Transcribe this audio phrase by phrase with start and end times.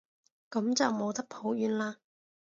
[0.49, 1.97] 噉就冇得抱怨喇